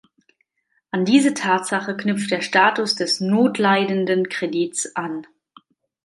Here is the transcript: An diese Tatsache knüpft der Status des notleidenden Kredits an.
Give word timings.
An 0.89 1.05
diese 1.05 1.35
Tatsache 1.35 1.95
knüpft 1.95 2.31
der 2.31 2.41
Status 2.41 2.95
des 2.95 3.21
notleidenden 3.21 4.29
Kredits 4.29 4.95
an. 4.95 5.27